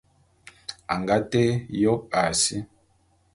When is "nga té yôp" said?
1.01-2.01